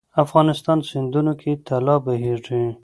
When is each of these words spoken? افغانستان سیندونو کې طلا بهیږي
افغانستان 0.23 0.77
سیندونو 0.89 1.33
کې 1.41 1.51
طلا 1.67 1.95
بهیږي 2.05 2.65